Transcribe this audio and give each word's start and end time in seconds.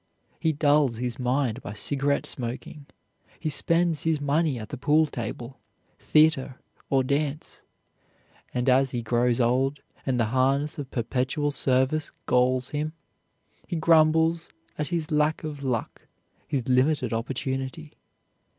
He 0.39 0.51
dulls 0.51 0.97
his 0.97 1.19
mind 1.19 1.61
by 1.61 1.73
cigarette 1.73 2.25
smoking. 2.25 2.87
He 3.39 3.49
spends 3.49 4.01
his 4.01 4.19
money 4.19 4.57
at 4.57 4.69
the 4.69 4.77
pool 4.79 5.05
table, 5.05 5.59
theater, 5.99 6.59
or 6.89 7.03
dance, 7.03 7.61
and 8.51 8.67
as 8.67 8.89
he 8.89 9.03
grows 9.03 9.39
old, 9.39 9.81
and 10.03 10.19
the 10.19 10.25
harness 10.33 10.79
of 10.79 10.89
perpetual 10.89 11.51
service 11.51 12.11
galls 12.25 12.69
him, 12.69 12.93
he 13.67 13.75
grumbles 13.75 14.49
at 14.75 14.87
his 14.87 15.11
lack 15.11 15.43
of 15.43 15.63
luck, 15.63 16.07
his 16.47 16.67
limited 16.67 17.13
opportunity. 17.13 17.93